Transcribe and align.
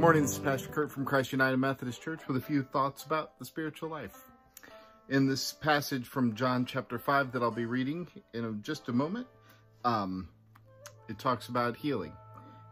morning, 0.00 0.22
this 0.22 0.32
is 0.32 0.38
Pastor 0.38 0.68
Kurt 0.68 0.90
from 0.90 1.06
Christ 1.06 1.32
United 1.32 1.56
Methodist 1.56 2.02
Church 2.02 2.20
with 2.28 2.36
a 2.36 2.40
few 2.40 2.62
thoughts 2.62 3.04
about 3.04 3.38
the 3.38 3.46
spiritual 3.46 3.88
life. 3.88 4.14
In 5.08 5.26
this 5.26 5.54
passage 5.54 6.06
from 6.06 6.34
John 6.34 6.66
chapter 6.66 6.98
5 6.98 7.32
that 7.32 7.42
I'll 7.42 7.50
be 7.50 7.64
reading 7.64 8.06
in 8.34 8.62
just 8.62 8.88
a 8.88 8.92
moment, 8.92 9.26
um, 9.84 10.28
it 11.08 11.18
talks 11.18 11.48
about 11.48 11.76
healing. 11.76 12.12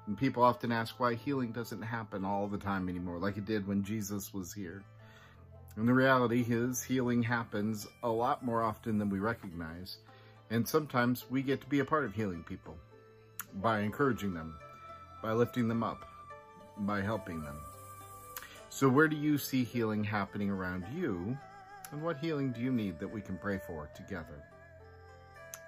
And 0.06 0.18
people 0.18 0.42
often 0.42 0.70
ask 0.70 1.00
why 1.00 1.14
healing 1.14 1.50
doesn't 1.50 1.80
happen 1.80 2.26
all 2.26 2.46
the 2.46 2.58
time 2.58 2.90
anymore, 2.90 3.18
like 3.18 3.38
it 3.38 3.46
did 3.46 3.66
when 3.66 3.84
Jesus 3.84 4.34
was 4.34 4.52
here. 4.52 4.82
And 5.76 5.88
the 5.88 5.94
reality 5.94 6.44
is 6.46 6.82
healing 6.82 7.22
happens 7.22 7.86
a 8.02 8.08
lot 8.08 8.44
more 8.44 8.62
often 8.62 8.98
than 8.98 9.08
we 9.08 9.18
recognize. 9.18 9.96
And 10.50 10.68
sometimes 10.68 11.24
we 11.30 11.42
get 11.42 11.62
to 11.62 11.66
be 11.68 11.78
a 11.78 11.84
part 11.86 12.04
of 12.04 12.14
healing 12.14 12.42
people 12.42 12.76
by 13.54 13.80
encouraging 13.80 14.34
them, 14.34 14.56
by 15.22 15.32
lifting 15.32 15.68
them 15.68 15.82
up, 15.82 16.06
by 16.78 17.00
helping 17.00 17.42
them. 17.42 17.60
So 18.68 18.88
where 18.88 19.08
do 19.08 19.16
you 19.16 19.38
see 19.38 19.64
healing 19.64 20.02
happening 20.02 20.50
around 20.50 20.84
you? 20.94 21.38
And 21.92 22.02
what 22.02 22.16
healing 22.16 22.50
do 22.50 22.60
you 22.60 22.72
need 22.72 22.98
that 22.98 23.08
we 23.08 23.20
can 23.20 23.38
pray 23.38 23.60
for 23.66 23.88
together? 23.94 24.42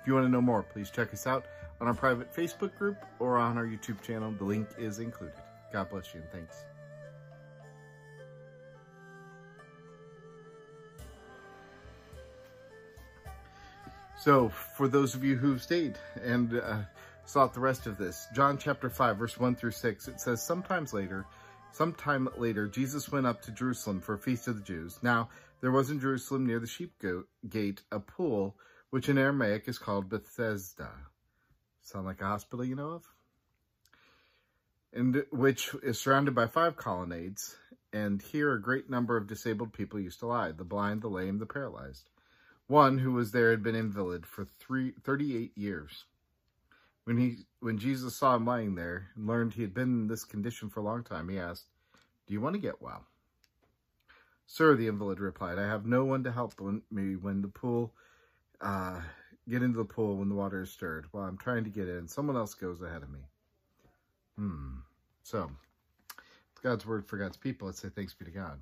If 0.01 0.07
you 0.07 0.15
want 0.15 0.27
to 0.27 0.31
know 0.31 0.41
more, 0.41 0.63
please 0.63 0.91
check 0.91 1.13
us 1.13 1.27
out 1.27 1.47
on 1.81 1.87
our 1.87 1.95
private 1.95 2.35
Facebook 2.35 2.77
group 2.77 2.97
or 3.19 3.39
on 3.39 3.57
our 3.59 3.67
YouTube 3.67 4.03
channel. 4.03 4.33
The 4.33 4.45
link 4.45 4.69
is 4.79 4.99
included. 4.99 5.37
God 5.73 5.89
bless 5.91 6.15
you 6.15 6.21
and 6.21 6.31
thanks. 6.31 6.65
So, 14.19 14.49
for 14.49 14.89
those 14.89 15.15
of 15.15 15.23
you 15.23 15.37
who've 15.37 15.63
stayed 15.63 15.99
and 16.23 16.59
uh, 16.59 16.79
saw 17.27 17.47
the 17.49 17.61
rest 17.61 17.87
of 17.87 17.99
this, 17.99 18.29
John 18.35 18.57
chapter 18.57 18.89
5, 18.89 19.19
verse 19.19 19.39
1 19.39 19.57
through 19.57 19.73
6, 19.73 20.09
it 20.09 20.21
says, 20.21 20.43
Sometimes 20.43 20.93
later, 20.93 21.27
sometime 21.73 22.29
later, 22.37 22.69
Jesus 22.69 23.11
went 23.11 23.27
up 23.27 23.43
to 23.43 23.51
Jerusalem 23.51 24.01
for 24.01 24.15
a 24.15 24.19
feast 24.19 24.49
of 24.49 24.57
the 24.57 24.63
Jews. 24.63 24.99
Now, 25.03 25.29
there 25.61 25.73
was 25.73 25.91
in 25.91 26.01
Jerusalem 26.01 26.47
near 26.47 26.61
the 26.61 26.67
sheep 26.67 26.93
gate 27.49 27.83
a 27.91 27.99
pool, 27.99 28.57
which 28.91 29.09
in 29.09 29.19
Aramaic 29.19 29.65
is 29.67 29.79
called 29.79 30.09
Bethesda. 30.09 30.91
Sound 31.83 32.07
like 32.07 32.21
a 32.21 32.27
hospital 32.27 32.65
you 32.65 32.77
know 32.77 32.91
of? 32.91 33.05
And 34.93 35.25
which 35.31 35.75
is 35.83 35.99
surrounded 35.99 36.35
by 36.35 36.47
five 36.47 36.77
colonnades, 36.77 37.57
and 37.93 38.23
here 38.23 38.53
a 38.53 38.63
great 38.63 38.89
number 38.89 39.17
of 39.17 39.27
disabled 39.27 39.73
people 39.73 39.99
used 39.99 40.21
to 40.21 40.27
lie, 40.27 40.53
the 40.53 40.65
blind, 40.65 41.03
the 41.03 41.09
lame, 41.09 41.39
the 41.39 41.47
paralyzed. 41.47 42.09
One 42.69 42.99
who 42.99 43.13
was 43.13 43.33
there 43.33 43.51
had 43.51 43.63
been 43.63 43.75
invalid 43.75 44.27
for 44.27 44.45
three, 44.45 44.93
38 45.03 45.57
years. 45.57 46.05
When 47.07 47.17
he, 47.17 47.47
when 47.61 47.79
Jesus 47.79 48.17
saw 48.17 48.35
him 48.35 48.45
lying 48.45 48.75
there 48.75 49.09
and 49.17 49.27
learned 49.27 49.55
he 49.55 49.63
had 49.63 49.73
been 49.73 50.03
in 50.03 50.07
this 50.09 50.25
condition 50.25 50.69
for 50.69 50.81
a 50.81 50.83
long 50.83 51.05
time, 51.05 51.29
he 51.29 51.39
asked, 51.39 51.67
do 52.27 52.35
you 52.35 52.41
want 52.41 52.55
to 52.55 52.61
get 52.61 52.83
well? 52.83 53.05
Sir, 54.47 54.75
the 54.75 54.89
invalid 54.89 55.21
replied, 55.21 55.59
I 55.59 55.67
have 55.67 55.87
no 55.87 56.05
one 56.05 56.25
to 56.25 56.33
help 56.33 56.55
me 56.91 57.17
when 57.17 57.43
the 57.43 57.49
pool, 57.49 57.93
uh, 58.61 59.01
get 59.49 59.63
into 59.63 59.79
the 59.79 59.85
pool 59.85 60.17
when 60.17 60.29
the 60.29 60.35
water 60.35 60.63
is 60.63 60.71
stirred. 60.71 61.07
While 61.13 61.25
I'm 61.25 61.39
trying 61.39 61.65
to 61.65 61.71
get 61.71 61.89
in, 61.89 62.09
someone 62.09 62.37
else 62.37 62.55
goes 62.55 62.83
ahead 62.83 63.03
of 63.03 63.11
me. 63.11 63.21
Hmm. 64.37 64.75
So, 65.23 65.51
it's 66.53 66.61
God's 66.63 66.87
word 66.87 67.07
for 67.07 67.17
God's 67.17 67.37
people. 67.37 67.67
Let's 67.67 67.81
say 67.81 67.89
thanks 67.89 68.15
be 68.15 68.25
to 68.25 68.31
God 68.31 68.61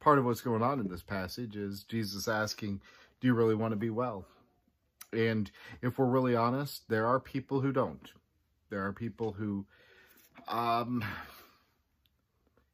part 0.00 0.18
of 0.18 0.24
what's 0.24 0.40
going 0.40 0.62
on 0.62 0.80
in 0.80 0.88
this 0.88 1.02
passage 1.02 1.56
is 1.56 1.84
Jesus 1.84 2.28
asking, 2.28 2.80
do 3.20 3.26
you 3.26 3.34
really 3.34 3.54
want 3.54 3.72
to 3.72 3.76
be 3.76 3.90
well? 3.90 4.26
And 5.14 5.50
if 5.82 5.98
we're 5.98 6.06
really 6.06 6.36
honest, 6.36 6.88
there 6.88 7.06
are 7.06 7.20
people 7.20 7.60
who 7.60 7.72
don't. 7.72 8.12
There 8.70 8.84
are 8.84 8.92
people 8.92 9.32
who 9.32 9.66
um, 10.48 11.04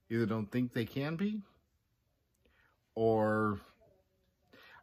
either 0.09 0.27
don't 0.27 0.51
think 0.51 0.73
they 0.73 0.85
can 0.85 1.17
be 1.17 1.43
or 2.95 3.61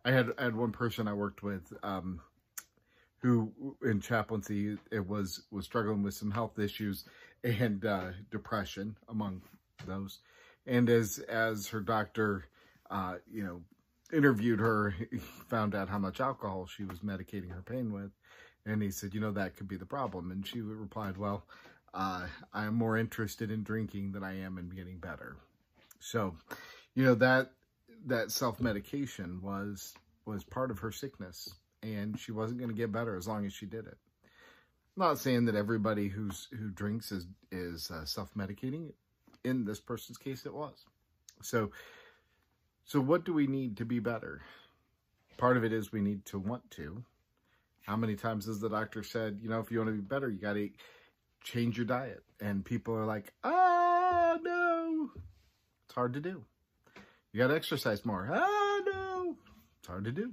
I 0.06 0.12
had, 0.12 0.30
I 0.38 0.44
had 0.44 0.56
one 0.56 0.72
person 0.72 1.08
I 1.08 1.14
worked 1.14 1.44
with 1.44 1.74
um, 1.84 2.22
who 3.20 3.52
in 3.84 4.00
chaplaincy 4.00 4.78
it 4.92 5.06
was 5.06 5.44
was 5.52 5.66
struggling 5.66 6.04
with 6.04 6.14
some 6.14 6.32
health 6.32 6.60
issues 6.60 7.06
and 7.44 7.84
uh, 7.84 8.12
depression 8.32 8.96
among 9.10 9.42
those 9.86 10.20
and 10.68 10.90
as 10.90 11.20
as 11.20 11.68
her 11.68 11.80
doctor, 11.80 12.46
uh, 12.92 13.16
you 13.32 13.44
know, 13.44 13.62
interviewed 14.14 14.60
her, 14.60 14.92
he 14.92 15.18
found 15.50 15.76
out 15.76 15.90
how 15.90 15.98
much 15.98 16.20
alcohol 16.20 16.68
she 16.68 16.84
was 16.84 17.00
medicating 17.00 17.52
her 17.52 17.62
pain 17.62 17.92
with. 17.92 18.12
And 18.66 18.82
he 18.82 18.92
said, 18.92 19.14
you 19.14 19.22
know, 19.22 19.32
that 19.32 19.56
could 19.56 19.68
be 19.68 19.78
the 19.78 19.86
problem. 19.86 20.32
And 20.32 20.46
she 20.46 20.62
replied, 20.62 21.18
well, 21.18 21.46
uh, 21.94 22.28
I'm 22.54 22.76
more 22.76 22.98
interested 22.98 23.50
in 23.50 23.64
drinking 23.64 24.12
than 24.12 24.24
I 24.24 24.42
am 24.42 24.58
in 24.58 24.70
getting 24.70 25.00
better. 25.00 25.38
So, 26.00 26.36
you 26.94 27.04
know, 27.04 27.16
that 27.16 27.52
that 28.06 28.32
self-medication 28.32 29.42
was 29.42 29.94
was 30.26 30.44
part 30.44 30.72
of 30.72 30.80
her 30.80 30.92
sickness. 30.92 31.50
And 31.84 32.20
she 32.20 32.32
wasn't 32.32 32.60
going 32.60 32.72
to 32.72 32.76
get 32.76 32.92
better 32.92 33.16
as 33.16 33.28
long 33.28 33.46
as 33.46 33.54
she 33.54 33.66
did 33.66 33.86
it. 33.88 33.98
I'm 34.98 35.04
not 35.04 35.20
saying 35.20 35.46
that 35.46 35.56
everybody 35.56 36.10
who's 36.10 36.48
who 36.52 36.70
drinks 36.72 37.12
is, 37.12 37.28
is 37.52 37.92
uh, 37.92 38.04
self-medicating 38.04 38.92
in 39.44 39.64
this 39.64 39.80
person's 39.80 40.18
case, 40.18 40.46
it 40.46 40.54
was. 40.54 40.86
So, 41.42 41.72
so 42.88 43.02
what 43.02 43.26
do 43.26 43.34
we 43.34 43.48
need 43.48 43.78
to 43.78 43.86
be 43.86 44.00
better? 44.00 44.42
Part 45.36 45.58
of 45.58 45.66
it 45.66 45.74
is 45.74 45.92
we 45.92 46.00
need 46.00 46.24
to 46.28 46.40
want 46.40 46.72
to. 46.72 47.04
How 47.86 47.98
many 47.98 48.16
times 48.16 48.46
has 48.46 48.62
the 48.62 48.70
doctor 48.70 49.04
said, 49.04 49.40
you 49.42 49.50
know, 49.50 49.60
if 49.60 49.70
you 49.70 49.80
want 49.80 49.90
to 49.90 49.94
be 49.94 50.02
better, 50.02 50.30
you 50.30 50.40
got 50.40 50.54
to 50.54 50.70
change 51.44 51.76
your 51.76 51.86
diet. 51.86 52.24
And 52.40 52.64
people 52.64 52.96
are 52.96 53.06
like, 53.06 53.34
oh, 53.44 54.40
no. 54.42 55.10
It's 55.86 55.96
hard 55.96 56.14
to 56.14 56.22
do. 56.22 56.46
You 57.34 57.42
got 57.42 57.48
to 57.48 57.56
exercise 57.56 58.06
more. 58.06 58.30
Oh, 58.34 58.84
no. 58.86 59.36
It's 59.80 59.88
hard 59.88 60.06
to 60.06 60.14
do. 60.14 60.32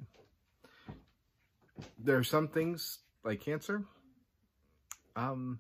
There 1.98 2.16
are 2.16 2.24
some 2.24 2.46
things 2.46 3.00
like 3.24 3.40
cancer, 3.40 3.84
um, 5.16 5.58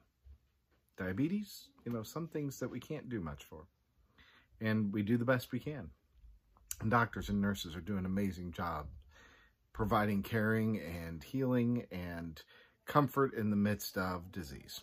diabetes, 0.96 1.70
you 1.84 1.90
know, 1.90 2.04
some 2.04 2.28
things 2.28 2.60
that 2.60 2.70
we 2.70 2.78
can't 2.78 3.08
do 3.08 3.20
much 3.20 3.42
for. 3.42 3.64
And 4.60 4.92
we 4.92 5.02
do 5.02 5.16
the 5.16 5.24
best 5.24 5.50
we 5.50 5.58
can. 5.58 5.90
Doctors 6.88 7.28
and 7.28 7.40
nurses 7.40 7.76
are 7.76 7.80
doing 7.80 8.00
an 8.00 8.06
amazing 8.06 8.52
job 8.52 8.86
providing 9.74 10.22
caring 10.22 10.80
and 10.80 11.22
healing 11.22 11.84
and 11.90 12.40
comfort 12.86 13.34
in 13.34 13.50
the 13.50 13.56
midst 13.56 13.98
of 13.98 14.32
disease. 14.32 14.80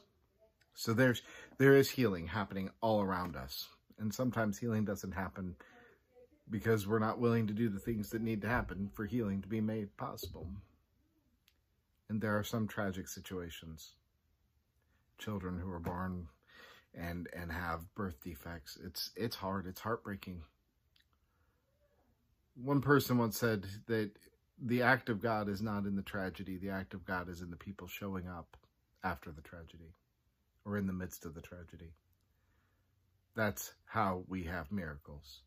So 0.76 0.94
there's 0.94 1.24
there 1.58 1.76
is 1.76 1.90
healing 1.90 2.28
happening 2.28 2.70
all 2.82 3.02
around 3.02 3.36
us. 3.36 3.68
And 3.98 4.14
sometimes 4.14 4.58
healing 4.58 4.86
doesn't 4.86 5.14
happen 5.14 5.56
because 6.50 6.88
we're 6.88 7.00
not 7.00 7.20
willing 7.20 7.48
to 7.48 7.54
do 7.54 7.70
the 7.70 7.80
things 7.80 8.10
that 8.10 8.22
need 8.22 8.42
to 8.42 8.48
happen 8.48 8.90
for 8.94 9.06
healing 9.06 9.42
to 9.42 9.48
be 9.48 9.62
made 9.62 9.96
possible. 9.96 10.48
And 12.10 12.22
there 12.22 12.38
are 12.38 12.44
some 12.44 12.68
tragic 12.68 13.08
situations. 13.08 13.96
Children 15.18 15.60
who 15.60 15.72
are 15.72 15.80
born 15.80 16.28
and 16.94 17.28
and 17.34 17.52
have 17.52 17.94
birth 17.96 18.22
defects. 18.24 18.78
It's 18.84 19.12
it's 19.16 19.36
hard. 19.36 19.68
It's 19.68 19.80
heartbreaking. 19.80 20.42
One 22.56 22.82
person 22.82 23.18
once 23.18 23.38
said 23.38 23.66
that 23.88 24.12
the 24.62 24.84
act 24.84 25.10
of 25.10 25.22
God 25.22 25.50
is 25.50 25.62
not 25.62 25.86
in 25.86 25.96
the 25.96 26.02
tragedy. 26.02 26.58
The 26.58 26.70
act 26.70 26.94
of 26.94 27.06
God 27.06 27.30
is 27.30 27.42
in 27.42 27.50
the 27.50 27.56
people 27.58 27.88
showing 27.88 28.28
up 28.28 28.58
after 29.04 29.32
the 29.32 29.42
tragedy 29.42 29.96
or 30.66 30.78
in 30.78 30.86
the 30.86 30.94
midst 30.94 31.26
of 31.26 31.34
the 31.34 31.42
tragedy. 31.42 31.94
That's 33.36 33.74
how 33.86 34.24
we 34.28 34.44
have 34.44 34.72
miracles. 34.72 35.42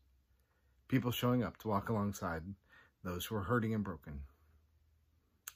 People 0.87 1.11
showing 1.11 1.43
up 1.43 1.57
to 1.57 1.67
walk 1.67 1.89
alongside 1.89 2.43
those 3.03 3.25
who 3.25 3.35
are 3.35 3.43
hurting 3.43 3.73
and 3.73 3.83
broken. 3.83 4.21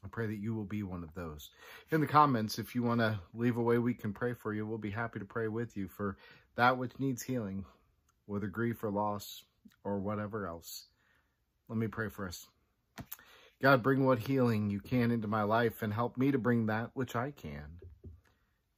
I 0.06 0.08
pray 0.08 0.28
that 0.28 0.40
you 0.40 0.56
will 0.56 0.66
be 0.66 0.84
one 0.84 1.04
of 1.04 1.14
those. 1.14 1.50
In 1.92 2.00
the 2.00 2.08
comments, 2.08 2.58
if 2.58 2.74
you 2.74 2.84
want 2.84 3.02
to 3.02 3.20
leave 3.34 3.58
a 3.58 3.62
way 3.62 3.80
we 3.80 3.94
can 3.94 4.14
pray 4.14 4.34
for 4.34 4.54
you, 4.54 4.66
we'll 4.66 4.78
be 4.78 4.92
happy 4.92 5.20
to 5.20 5.26
pray 5.26 5.48
with 5.50 5.76
you 5.76 5.88
for 5.88 6.18
that 6.56 6.78
which 6.78 7.00
needs 7.00 7.22
healing, 7.22 7.66
whether 8.26 8.48
grief 8.48 8.84
or 8.84 8.92
loss 8.92 9.44
or 9.84 10.00
whatever 10.00 10.48
else. 10.48 10.88
Let 11.70 11.78
me 11.78 11.88
pray 11.88 12.10
for 12.10 12.28
us. 12.28 12.48
God, 13.62 13.84
bring 13.84 14.06
what 14.06 14.20
healing 14.20 14.70
you 14.70 14.80
can 14.80 15.12
into 15.12 15.28
my 15.28 15.44
life 15.44 15.82
and 15.82 15.94
help 15.94 16.18
me 16.18 16.32
to 16.32 16.38
bring 16.38 16.66
that 16.66 16.90
which 16.94 17.16
I 17.16 17.32
can. 17.32 17.66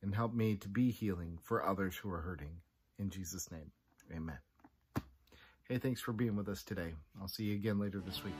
And 0.03 0.13
help 0.13 0.33
me 0.33 0.55
to 0.57 0.67
be 0.67 0.91
healing 0.91 1.37
for 1.41 1.65
others 1.65 1.95
who 1.95 2.11
are 2.11 2.21
hurting. 2.21 2.57
In 2.99 3.09
Jesus' 3.09 3.51
name, 3.51 3.71
amen. 4.11 4.39
Hey, 5.69 5.77
thanks 5.77 6.01
for 6.01 6.11
being 6.11 6.35
with 6.35 6.49
us 6.49 6.63
today. 6.63 6.93
I'll 7.21 7.27
see 7.27 7.45
you 7.45 7.55
again 7.55 7.79
later 7.79 8.01
this 8.05 8.21
week. 8.23 8.33